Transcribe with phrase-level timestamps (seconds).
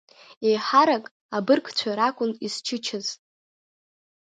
[0.47, 1.05] Еиҳарак
[1.37, 3.07] абыргцәа ракәын изчычаз.